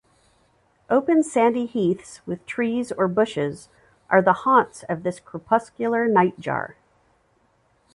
[0.89, 3.69] Open sandy heaths with trees or bushes
[4.09, 6.73] are the haunts of this crepuscular nightjar.